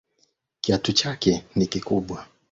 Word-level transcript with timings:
Kiatu 0.61 0.93
chake 0.93 1.45
ni 1.55 1.67
kikubwa 1.67 2.27